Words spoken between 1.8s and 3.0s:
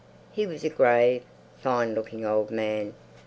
looking old man.